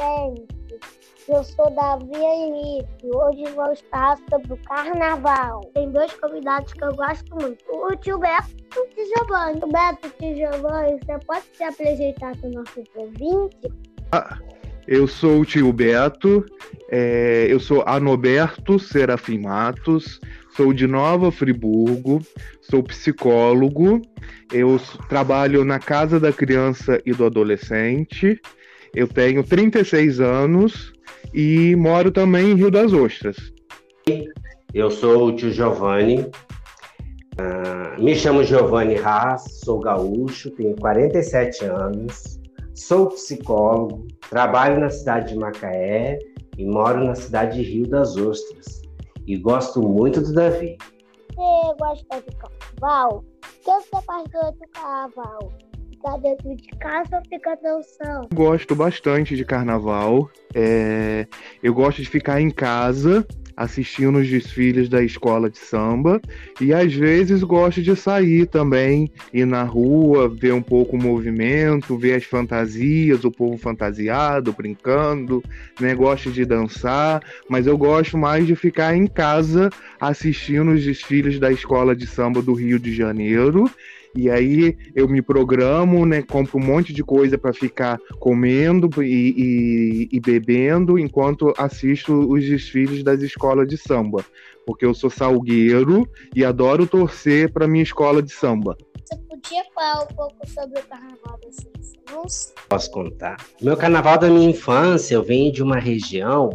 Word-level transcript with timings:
adolescente. 0.00 0.46
Eu 1.28 1.44
sou 1.44 1.70
Davi 1.70 2.16
Henrique. 2.16 3.06
Hoje 3.14 3.44
vou 3.54 3.72
estar 3.72 4.16
sobre 4.30 4.52
o 4.52 4.56
carnaval. 4.64 5.60
Tem 5.74 5.90
dois 5.90 6.12
convidados 6.14 6.72
que 6.72 6.84
eu 6.84 6.94
gosto 6.94 7.34
muito: 7.36 7.64
o 7.68 7.94
tio 7.96 8.18
Beto 8.18 8.48
e 8.74 8.78
o 8.78 8.88
tio 8.88 9.04
Giovanni. 9.16 9.60
O 9.62 9.68
Beto 9.68 10.08
e 10.08 10.10
tio 10.18 10.36
Giovanni, 10.36 10.98
você 10.98 11.18
pode 11.26 11.44
se 11.52 11.62
apresentar 11.62 12.36
para 12.36 12.48
o 12.48 12.52
nosso 12.52 12.82
ouvinte? 12.96 13.72
Ah, 14.12 14.38
eu 14.88 15.06
sou 15.06 15.40
o 15.40 15.44
tio 15.44 15.72
Beto, 15.72 16.44
é, 16.90 17.46
eu 17.48 17.60
sou 17.60 17.84
Anoberto 17.86 18.78
Serafim 18.78 19.38
Matos, 19.38 20.18
sou 20.56 20.72
de 20.72 20.86
Nova 20.88 21.30
Friburgo, 21.30 22.20
sou 22.60 22.82
psicólogo, 22.82 24.02
eu 24.52 24.80
trabalho 25.08 25.64
na 25.64 25.78
Casa 25.78 26.18
da 26.18 26.32
Criança 26.32 27.00
e 27.06 27.12
do 27.12 27.24
Adolescente, 27.24 28.40
eu 28.94 29.06
tenho 29.06 29.44
36 29.44 30.20
anos 30.20 30.92
e 31.32 31.74
moro 31.76 32.10
também 32.10 32.50
em 32.50 32.54
Rio 32.54 32.70
das 32.70 32.92
Ostras. 32.92 33.36
Eu 34.74 34.90
sou 34.90 35.26
o 35.26 35.36
tio 35.36 35.52
Giovanni, 35.52 36.20
uh, 36.20 38.02
me 38.02 38.14
chamo 38.14 38.44
Giovanni 38.44 38.96
Haas, 38.98 39.42
sou 39.64 39.80
gaúcho, 39.80 40.50
tenho 40.52 40.76
47 40.76 41.64
anos, 41.64 42.40
sou 42.74 43.08
psicólogo, 43.08 44.06
trabalho 44.28 44.80
na 44.80 44.90
cidade 44.90 45.32
de 45.32 45.38
Macaé 45.38 46.18
e 46.56 46.64
moro 46.64 47.04
na 47.04 47.14
cidade 47.14 47.62
de 47.62 47.70
Rio 47.70 47.88
das 47.88 48.16
Ostras. 48.16 48.80
E 49.26 49.36
gosto 49.36 49.80
muito 49.80 50.20
do 50.20 50.32
Davi. 50.32 50.76
Você 51.34 51.74
gosta 51.78 52.20
do 52.20 52.36
carnaval? 52.36 53.24
O 53.44 53.64
que 53.64 53.70
você 53.70 54.04
faz 54.04 54.24
durante 54.30 54.58
o 54.64 54.68
carnaval? 54.72 55.52
Ficar 56.00 56.16
dentro 56.18 56.56
de 56.56 56.68
casa 56.78 57.16
ou 57.16 57.22
ficar 57.28 57.56
dançando? 57.56 58.28
Gosto 58.34 58.74
bastante 58.74 59.36
de 59.36 59.44
carnaval. 59.44 60.30
É... 60.54 61.26
Eu 61.62 61.74
gosto 61.74 62.02
de 62.02 62.08
ficar 62.08 62.40
em 62.40 62.50
casa 62.50 63.26
assistindo 63.56 64.18
os 64.18 64.26
desfiles 64.26 64.88
da 64.88 65.02
escola 65.02 65.50
de 65.50 65.58
samba 65.58 66.18
e 66.58 66.72
às 66.72 66.94
vezes 66.94 67.42
gosto 67.42 67.82
de 67.82 67.94
sair 67.94 68.46
também, 68.46 69.12
ir 69.34 69.44
na 69.44 69.64
rua, 69.64 70.30
ver 70.30 70.54
um 70.54 70.62
pouco 70.62 70.96
o 70.96 71.02
movimento, 71.02 71.98
ver 71.98 72.14
as 72.14 72.24
fantasias, 72.24 73.22
o 73.22 73.30
povo 73.30 73.58
fantasiado, 73.58 74.54
brincando, 74.54 75.42
né? 75.78 75.94
Gosto 75.94 76.30
de 76.30 76.46
dançar, 76.46 77.22
mas 77.50 77.66
eu 77.66 77.76
gosto 77.76 78.16
mais 78.16 78.46
de 78.46 78.56
ficar 78.56 78.96
em 78.96 79.06
casa 79.06 79.68
assistindo 80.00 80.70
os 80.70 80.82
desfiles 80.82 81.38
da 81.38 81.52
escola 81.52 81.94
de 81.94 82.06
samba 82.06 82.40
do 82.40 82.54
Rio 82.54 82.78
de 82.78 82.94
Janeiro 82.94 83.70
e 84.14 84.28
aí 84.28 84.76
eu 84.94 85.08
me 85.08 85.22
programo, 85.22 86.04
né? 86.04 86.22
Compro 86.22 86.58
um 86.58 86.64
monte 86.64 86.92
de 86.92 87.02
coisa 87.02 87.38
para 87.38 87.52
ficar 87.52 87.98
comendo 88.18 89.02
e, 89.02 89.34
e, 89.36 90.08
e, 90.12 90.20
bebendo 90.20 90.98
enquanto 90.98 91.54
assisto 91.56 92.12
os 92.12 92.44
desfiles 92.44 93.02
das 93.02 93.22
escolas 93.22 93.68
de 93.68 93.76
samba. 93.76 94.24
Porque 94.66 94.84
eu 94.84 94.94
sou 94.94 95.10
salgueiro 95.10 96.08
e 96.34 96.44
adoro 96.44 96.86
torcer 96.86 97.52
para 97.52 97.68
minha 97.68 97.82
escola 97.82 98.22
de 98.22 98.32
samba. 98.32 98.76
Você 99.04 99.16
podia 99.28 99.64
falar 99.74 100.02
um 100.04 100.14
pouco 100.14 100.48
sobre 100.48 100.80
o 100.80 100.82
carnaval 100.84 101.38
da 101.42 101.52
sua 101.52 101.70
Posso 102.68 102.90
contar. 102.90 103.36
Meu 103.62 103.76
carnaval 103.76 104.18
da 104.18 104.28
minha 104.28 104.50
infância, 104.50 105.14
eu 105.14 105.22
venho 105.22 105.52
de 105.52 105.62
uma 105.62 105.78
região 105.78 106.50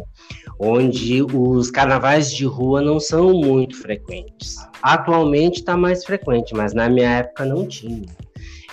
onde 0.58 1.22
os 1.22 1.70
carnavais 1.70 2.32
de 2.32 2.44
rua 2.44 2.80
não 2.80 2.98
são 2.98 3.32
muito 3.32 3.76
frequentes. 3.80 4.56
Atualmente 4.82 5.60
está 5.60 5.76
mais 5.76 6.04
frequente, 6.04 6.54
mas 6.54 6.72
na 6.72 6.88
minha 6.88 7.18
época 7.18 7.44
não 7.44 7.66
tinha. 7.66 8.06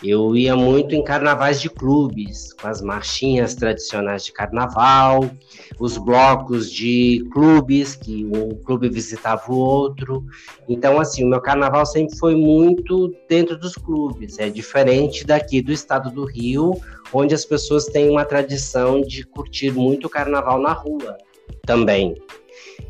Eu 0.03 0.35
ia 0.35 0.53
muito 0.53 0.93
em 0.93 1.01
carnavais 1.01 1.61
de 1.61 1.69
clubes, 1.69 2.51
com 2.51 2.67
as 2.67 2.81
marchinhas 2.81 3.55
tradicionais 3.55 4.25
de 4.25 4.33
carnaval, 4.33 5.31
os 5.79 5.97
blocos 5.97 6.69
de 6.69 7.25
clubes, 7.31 7.95
que 7.95 8.25
um 8.25 8.49
clube 8.49 8.89
visitava 8.89 9.49
o 9.49 9.55
outro. 9.55 10.25
Então, 10.67 10.99
assim, 10.99 11.23
o 11.23 11.29
meu 11.29 11.39
carnaval 11.39 11.85
sempre 11.85 12.17
foi 12.17 12.35
muito 12.35 13.15
dentro 13.29 13.57
dos 13.57 13.75
clubes. 13.75 14.39
É 14.39 14.49
diferente 14.49 15.25
daqui 15.25 15.61
do 15.61 15.71
estado 15.71 16.11
do 16.11 16.25
Rio, 16.25 16.73
onde 17.13 17.33
as 17.33 17.45
pessoas 17.45 17.85
têm 17.85 18.09
uma 18.09 18.25
tradição 18.25 18.99
de 18.99 19.23
curtir 19.23 19.71
muito 19.71 20.07
o 20.07 20.09
carnaval 20.09 20.59
na 20.59 20.73
rua 20.73 21.17
também. 21.65 22.15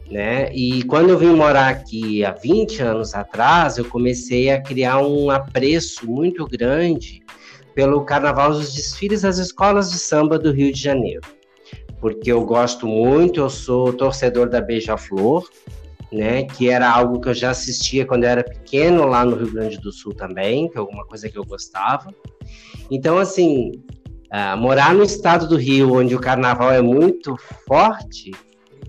Né? 0.09 0.53
E 0.53 0.83
quando 0.83 1.09
eu 1.09 1.17
vim 1.17 1.33
morar 1.33 1.69
aqui 1.69 2.23
há 2.23 2.31
20 2.31 2.81
anos 2.81 3.15
atrás, 3.15 3.77
eu 3.77 3.85
comecei 3.85 4.51
a 4.51 4.61
criar 4.61 4.99
um 4.99 5.31
apreço 5.31 6.09
muito 6.09 6.45
grande 6.45 7.23
pelo 7.73 8.05
carnaval 8.05 8.51
dos 8.51 8.73
desfiles 8.73 9.21
das 9.21 9.37
escolas 9.37 9.91
de 9.91 9.97
samba 9.97 10.37
do 10.37 10.51
Rio 10.51 10.71
de 10.71 10.79
Janeiro. 10.79 11.21
Porque 11.99 12.31
eu 12.31 12.45
gosto 12.45 12.85
muito, 12.85 13.39
eu 13.39 13.49
sou 13.49 13.93
torcedor 13.93 14.49
da 14.49 14.61
Beija-Flor, 14.61 15.47
né, 16.11 16.43
que 16.43 16.69
era 16.69 16.89
algo 16.89 17.19
que 17.19 17.29
eu 17.29 17.33
já 17.33 17.49
assistia 17.49 18.05
quando 18.05 18.25
eu 18.25 18.29
era 18.29 18.43
pequeno 18.43 19.05
lá 19.05 19.25
no 19.25 19.35
Rio 19.35 19.51
Grande 19.51 19.79
do 19.79 19.91
Sul 19.91 20.13
também, 20.13 20.69
que 20.69 20.77
é 20.77 20.79
alguma 20.79 21.05
coisa 21.05 21.27
que 21.27 21.37
eu 21.37 21.43
gostava. 21.43 22.13
Então, 22.91 23.17
assim, 23.17 23.71
uh, 24.31 24.57
morar 24.57 24.93
no 24.93 25.03
estado 25.03 25.47
do 25.47 25.55
Rio, 25.55 25.95
onde 25.95 26.15
o 26.15 26.19
carnaval 26.19 26.71
é 26.71 26.81
muito 26.81 27.35
forte, 27.67 28.31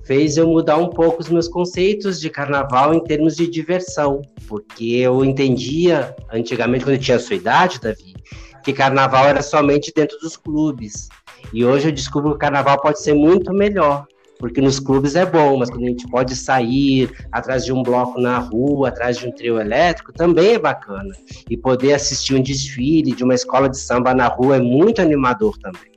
fez 0.05 0.37
eu 0.37 0.47
mudar 0.47 0.77
um 0.77 0.89
pouco 0.89 1.21
os 1.21 1.29
meus 1.29 1.49
conceitos 1.49 2.21
de 2.21 2.29
carnaval 2.31 2.95
em 2.95 3.03
termos 3.03 3.37
de 3.37 3.47
diversão, 3.47 4.21
porque 4.47 4.85
eu 4.85 5.25
entendia 5.25 6.15
antigamente, 6.33 6.85
quando 6.85 6.97
eu 6.97 7.01
tinha 7.01 7.17
a 7.17 7.21
sua 7.21 7.37
idade, 7.37 7.81
Davi, 7.81 8.15
que 8.63 8.73
carnaval 8.73 9.27
era 9.27 9.43
somente 9.43 9.93
dentro 9.95 10.19
dos 10.19 10.37
clubes. 10.37 11.09
E 11.53 11.65
hoje 11.65 11.89
eu 11.89 11.93
descubro 11.93 12.31
que 12.31 12.37
o 12.37 12.39
carnaval 12.39 12.81
pode 12.81 13.01
ser 13.01 13.15
muito 13.15 13.53
melhor, 13.53 14.07
porque 14.39 14.61
nos 14.61 14.79
clubes 14.79 15.17
é 15.17 15.25
bom, 15.25 15.57
mas 15.57 15.71
quando 15.71 15.85
a 15.85 15.89
gente 15.89 16.07
pode 16.09 16.37
sair 16.37 17.11
atrás 17.33 17.65
de 17.65 17.73
um 17.73 17.83
bloco 17.83 18.21
na 18.21 18.39
rua, 18.39 18.89
atrás 18.89 19.17
de 19.17 19.27
um 19.27 19.33
trio 19.33 19.59
elétrico, 19.59 20.13
também 20.13 20.55
é 20.55 20.59
bacana. 20.59 21.15
E 21.49 21.57
poder 21.57 21.95
assistir 21.95 22.35
um 22.35 22.43
desfile 22.43 23.15
de 23.15 23.25
uma 23.25 23.35
escola 23.35 23.69
de 23.69 23.79
samba 23.79 24.13
na 24.13 24.27
rua 24.27 24.57
é 24.57 24.61
muito 24.61 25.01
animador 25.01 25.57
também. 25.59 25.93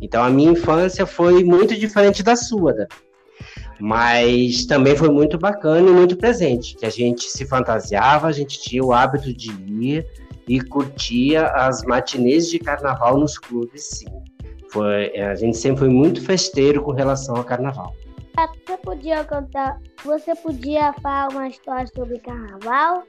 Então 0.00 0.22
a 0.22 0.30
minha 0.30 0.52
infância 0.52 1.06
foi 1.06 1.42
muito 1.42 1.74
diferente 1.74 2.22
da 2.22 2.36
sua, 2.36 2.72
Davi. 2.72 3.05
Mas 3.78 4.64
também 4.64 4.96
foi 4.96 5.10
muito 5.10 5.36
bacana 5.38 5.88
e 5.88 5.92
muito 5.92 6.16
presente, 6.16 6.76
que 6.76 6.86
a 6.86 6.90
gente 6.90 7.24
se 7.24 7.44
fantasiava, 7.44 8.26
a 8.26 8.32
gente 8.32 8.60
tinha 8.60 8.82
o 8.82 8.92
hábito 8.92 9.32
de 9.32 9.50
ir 9.50 10.06
e 10.48 10.60
curtia 10.60 11.46
as 11.48 11.82
matinês 11.84 12.48
de 12.48 12.58
carnaval 12.58 13.18
nos 13.18 13.38
clubes, 13.38 13.82
sim. 13.82 14.06
Foi, 14.70 15.14
a 15.18 15.34
gente 15.34 15.56
sempre 15.56 15.80
foi 15.80 15.88
muito 15.88 16.22
festeiro 16.22 16.82
com 16.82 16.92
relação 16.92 17.36
ao 17.36 17.44
carnaval. 17.44 17.94
Você 18.66 18.76
podia 18.78 19.24
contar, 19.24 19.80
você 20.04 20.34
podia 20.34 20.92
falar 20.94 21.28
uma 21.32 21.48
história 21.48 21.86
sobre 21.94 22.18
carnaval? 22.18 23.04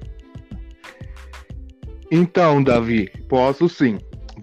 Então, 2.09 2.63
Davi, 2.63 3.09
posso 3.27 3.67
sim. 3.67 3.97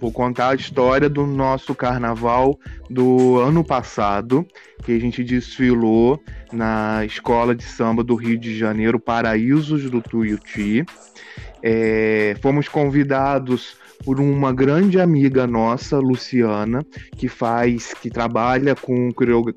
Vou 0.05 0.13
contar 0.13 0.51
a 0.51 0.55
história 0.55 1.09
do 1.09 1.27
nosso 1.27 1.75
carnaval 1.75 2.61
do 2.91 3.39
ano 3.41 3.65
passado, 3.65 4.47
que 4.85 4.93
a 4.93 4.99
gente 5.01 5.25
desfilou 5.25 6.23
na 6.53 7.03
Escola 7.07 7.55
de 7.55 7.65
Samba 7.65 8.05
do 8.05 8.15
Rio 8.15 8.37
de 8.37 8.55
Janeiro, 8.55 9.01
Paraísos 9.01 9.89
do 9.89 10.03
Tuiuti. 10.03 10.85
É, 11.63 12.37
fomos 12.43 12.69
convidados 12.69 13.79
por 14.05 14.21
uma 14.21 14.53
grande 14.53 14.99
amiga 15.01 15.47
nossa, 15.47 15.99
Luciana, 15.99 16.85
que 17.17 17.29
faz, 17.29 17.95
que 17.95 18.11
trabalha 18.11 18.75
com 18.75 19.11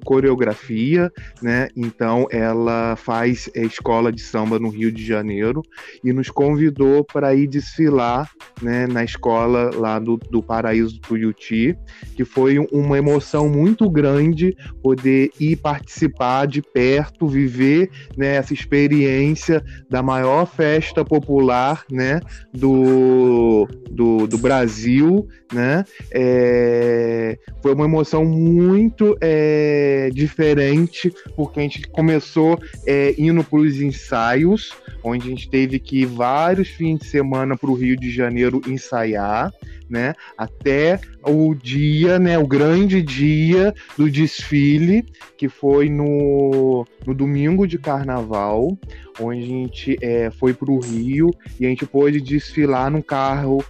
coreografia, 0.03 1.11
né? 1.41 1.67
Então 1.75 2.27
ela 2.31 2.95
faz 2.95 3.49
a 3.55 3.59
escola 3.59 4.11
de 4.11 4.21
samba 4.21 4.59
no 4.59 4.69
Rio 4.69 4.91
de 4.91 5.05
Janeiro 5.05 5.61
e 6.03 6.11
nos 6.13 6.29
convidou 6.29 7.03
para 7.03 7.33
ir 7.33 7.47
desfilar, 7.47 8.29
né, 8.61 8.87
na 8.87 9.03
escola 9.03 9.71
lá 9.75 9.99
do, 9.99 10.17
do 10.17 10.41
Paraíso 10.41 10.99
Tuiuti, 10.99 11.77
que 12.15 12.25
foi 12.25 12.59
uma 12.71 12.97
emoção 12.97 13.49
muito 13.49 13.89
grande 13.89 14.55
poder 14.81 15.31
ir 15.39 15.57
participar 15.57 16.45
de 16.47 16.61
perto, 16.61 17.27
viver 17.27 17.89
né, 18.15 18.35
essa 18.35 18.53
experiência 18.53 19.63
da 19.89 20.01
maior 20.01 20.45
festa 20.45 21.03
popular, 21.03 21.83
né, 21.91 22.19
do, 22.53 23.67
do, 23.89 24.27
do 24.27 24.36
Brasil, 24.37 25.27
né? 25.51 25.83
É, 26.11 27.37
foi 27.61 27.73
uma 27.73 27.85
emoção 27.85 28.25
muito 28.25 29.17
é, 29.21 30.09
diferente, 30.13 31.13
porque 31.35 31.59
a 31.59 31.63
gente 31.63 31.87
começou 31.87 32.59
é, 32.85 33.13
indo 33.17 33.43
para 33.43 33.59
os 33.59 33.79
ensaios, 33.81 34.73
onde 35.07 35.27
a 35.27 35.29
gente 35.29 35.49
teve 35.49 35.79
que 35.79 36.01
ir 36.01 36.05
vários 36.05 36.69
fins 36.69 36.99
de 36.99 37.05
semana 37.05 37.57
para 37.57 37.69
o 37.69 37.73
Rio 37.73 37.95
de 37.95 38.11
Janeiro 38.11 38.61
ensaiar, 38.67 39.51
né? 39.89 40.13
Até 40.37 40.99
o 41.23 41.55
dia, 41.55 42.19
né? 42.19 42.37
O 42.37 42.45
grande 42.45 43.01
dia 43.01 43.73
do 43.97 44.09
desfile, 44.09 45.05
que 45.37 45.47
foi 45.47 45.89
no, 45.89 46.85
no 47.05 47.13
domingo 47.13 47.67
de 47.67 47.77
carnaval, 47.77 48.77
onde 49.19 49.43
a 49.43 49.47
gente 49.47 49.97
é, 50.01 50.29
foi 50.31 50.53
para 50.53 50.71
o 50.71 50.79
Rio 50.79 51.31
e 51.59 51.65
a 51.65 51.69
gente 51.69 51.85
pôde 51.85 52.19
desfilar 52.21 52.91
num 52.91 53.01
carro 53.01 53.63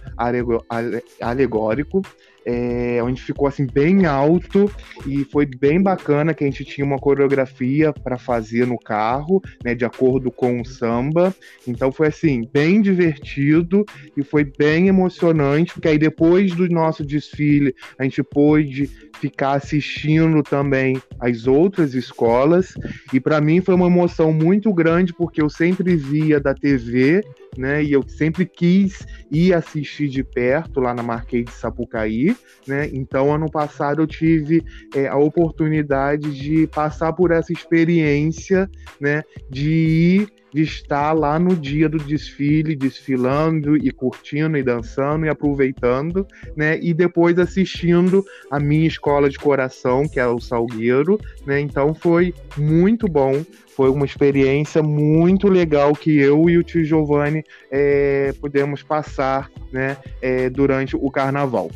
alegórico 1.20 2.02
é, 2.44 3.00
onde 3.02 3.20
ficou 3.20 3.46
assim 3.46 3.66
bem 3.66 4.06
alto 4.06 4.70
e 5.06 5.24
foi 5.24 5.46
bem 5.46 5.82
bacana 5.82 6.34
que 6.34 6.44
a 6.44 6.46
gente 6.46 6.64
tinha 6.64 6.84
uma 6.84 6.98
coreografia 6.98 7.92
para 7.92 8.18
fazer 8.18 8.66
no 8.66 8.78
carro, 8.78 9.42
né, 9.64 9.74
de 9.74 9.84
acordo 9.84 10.30
com 10.30 10.60
o 10.60 10.64
samba. 10.64 11.34
Então 11.66 11.92
foi 11.92 12.08
assim 12.08 12.48
bem 12.52 12.80
divertido 12.80 13.84
e 14.16 14.22
foi 14.22 14.44
bem 14.44 14.88
emocionante, 14.88 15.72
porque 15.72 15.88
aí 15.88 15.98
depois 15.98 16.54
do 16.54 16.68
nosso 16.68 17.04
desfile 17.04 17.74
a 17.98 18.04
gente 18.04 18.22
pôde 18.22 18.90
ficar 19.18 19.52
assistindo 19.52 20.42
também 20.42 21.00
as 21.20 21.46
outras 21.46 21.94
escolas 21.94 22.74
e 23.12 23.20
para 23.20 23.40
mim 23.40 23.60
foi 23.60 23.74
uma 23.74 23.86
emoção 23.86 24.32
muito 24.32 24.72
grande 24.72 25.12
porque 25.12 25.42
eu 25.42 25.50
sempre 25.50 25.96
via 25.96 26.40
da 26.40 26.54
TV 26.54 27.22
né? 27.58 27.82
E 27.82 27.92
eu 27.92 28.02
sempre 28.08 28.46
quis 28.46 29.04
ir 29.30 29.52
assistir 29.52 30.08
de 30.08 30.22
perto 30.22 30.80
lá 30.80 30.94
na 30.94 31.02
Marquês 31.02 31.44
de 31.44 31.50
Sapucaí, 31.50 32.36
né? 32.66 32.88
Então, 32.92 33.34
ano 33.34 33.50
passado 33.50 34.02
eu 34.02 34.06
tive 34.06 34.62
é, 34.94 35.08
a 35.08 35.16
oportunidade 35.16 36.32
de 36.32 36.66
passar 36.68 37.12
por 37.12 37.32
essa 37.32 37.52
experiência, 37.52 38.70
né? 39.00 39.22
De 39.50 39.70
ir 39.70 40.38
de 40.52 40.62
estar 40.62 41.12
lá 41.12 41.38
no 41.38 41.54
dia 41.54 41.88
do 41.88 41.98
desfile, 41.98 42.74
desfilando 42.74 43.76
e 43.76 43.90
curtindo 43.90 44.56
e 44.56 44.62
dançando 44.62 45.26
e 45.26 45.28
aproveitando, 45.28 46.26
né? 46.56 46.78
E 46.80 46.94
depois 46.94 47.38
assistindo 47.38 48.24
a 48.50 48.58
minha 48.58 48.86
escola 48.86 49.07
de 49.28 49.38
coração, 49.38 50.06
que 50.08 50.20
é 50.20 50.26
o 50.26 50.40
Salgueiro, 50.40 51.18
né? 51.46 51.60
Então 51.60 51.94
foi 51.94 52.34
muito 52.56 53.08
bom, 53.08 53.44
foi 53.74 53.90
uma 53.90 54.04
experiência 54.04 54.82
muito 54.82 55.48
legal 55.48 55.92
que 55.94 56.16
eu 56.18 56.48
e 56.48 56.58
o 56.58 56.62
tio 56.62 56.84
Giovanni 56.84 57.44
é, 57.70 58.32
pudemos 58.40 58.82
passar, 58.82 59.50
né? 59.72 59.96
É, 60.20 60.48
durante 60.50 60.96
o 60.96 61.10
carnaval 61.10 61.70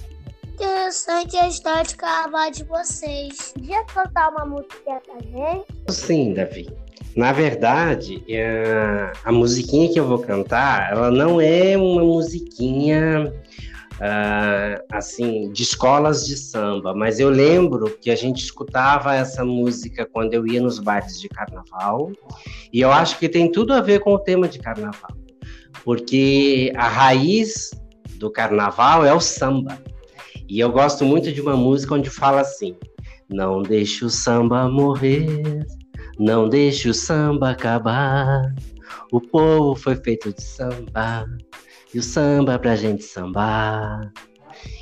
interessante 0.63 1.37
a 1.37 1.49
história 1.49 1.83
de 1.83 1.97
carnaval 1.97 2.51
de 2.51 2.63
vocês. 2.65 3.53
Podia 3.53 3.85
cantar 3.85 4.31
uma 4.31 4.47
música 4.47 5.01
pra 5.05 5.21
gente? 5.21 5.67
Sim, 5.89 6.35
Davi. 6.35 6.71
Na 7.17 7.33
verdade, 7.33 8.25
é, 8.29 9.13
a 9.25 9.33
musiquinha 9.33 9.93
que 9.93 9.99
eu 9.99 10.07
vou 10.07 10.19
cantar, 10.19 10.93
ela 10.93 11.11
não 11.11 11.41
é 11.41 11.77
uma 11.77 12.03
musiquinha 12.03 13.33
uh, 14.03 14.83
assim 14.91 15.51
de 15.53 15.63
escolas 15.63 16.27
de 16.27 16.37
samba, 16.37 16.93
mas 16.93 17.21
eu 17.21 17.31
lembro 17.31 17.97
que 18.01 18.11
a 18.11 18.17
gente 18.17 18.43
escutava 18.43 19.15
essa 19.15 19.45
música 19.45 20.05
quando 20.05 20.35
eu 20.35 20.47
ia 20.47 20.61
nos 20.61 20.81
bailes 20.81 21.21
de 21.21 21.29
carnaval, 21.29 22.11
e 22.73 22.81
eu 22.81 22.91
acho 22.91 23.19
que 23.19 23.29
tem 23.29 23.51
tudo 23.51 23.73
a 23.73 23.81
ver 23.81 24.01
com 24.01 24.13
o 24.13 24.19
tema 24.19 24.49
de 24.49 24.59
carnaval, 24.59 25.17
porque 25.85 26.73
a 26.75 26.89
raiz 26.89 27.71
do 28.17 28.31
carnaval 28.31 29.07
é 29.07 29.15
o 29.15 29.21
samba. 29.21 29.79
E 30.49 30.61
eu 30.61 30.71
gosto 30.71 31.05
muito 31.05 31.33
de 31.33 31.41
uma 31.41 31.57
música 31.57 31.95
onde 31.95 32.11
fala 32.11 32.41
assim: 32.41 32.77
Não 33.29 33.63
deixe 33.63 34.05
o 34.05 34.11
samba 34.11 34.69
morrer, 34.69 35.65
não 36.19 36.49
deixe 36.49 36.89
o 36.89 36.95
samba 36.95 37.51
acabar. 37.51 38.55
O 39.11 39.21
povo 39.21 39.75
foi 39.75 39.97
feito 39.97 40.33
de 40.33 40.43
samba 40.43 41.27
e 41.95 41.99
o 41.99 42.03
samba 42.03 42.59
pra 42.59 42.77
gente 42.77 43.03
sambar. 43.05 44.13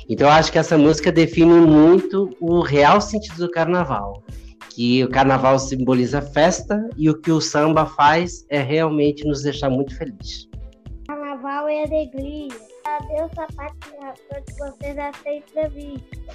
Então 0.09 0.27
eu 0.27 0.33
acho 0.33 0.51
que 0.51 0.59
essa 0.59 0.77
música 0.77 1.11
define 1.11 1.53
muito 1.53 2.35
o 2.39 2.61
real 2.61 2.99
sentido 2.99 3.37
do 3.37 3.51
carnaval. 3.51 4.23
Que 4.69 5.03
o 5.03 5.09
carnaval 5.09 5.59
simboliza 5.59 6.21
festa 6.21 6.89
e 6.97 7.09
o 7.09 7.19
que 7.19 7.31
o 7.31 7.41
samba 7.41 7.85
faz 7.85 8.45
é 8.49 8.61
realmente 8.61 9.25
nos 9.25 9.43
deixar 9.43 9.69
muito 9.69 9.95
felizes. 9.97 10.49
Carnaval 11.07 11.67
é 11.67 11.83
alegria. 11.83 12.49
Adeus, 12.85 13.31
patrocinador 13.35 14.43
que 14.45 14.53
vocês 14.57 14.97
aceitam 14.97 15.63
a. 15.63 16.31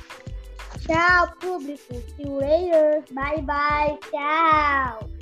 Tchau, 0.78 1.34
público. 1.40 1.94
See 1.94 2.25
you 2.25 2.37
later. 2.37 3.02
Bye, 3.12 3.43
bye. 3.43 3.99
Tchau. 4.11 5.16